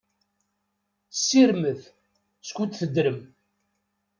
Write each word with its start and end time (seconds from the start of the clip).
Ssirmet, 1.17 1.81
skud 2.47 2.71
teddrem! 2.77 3.19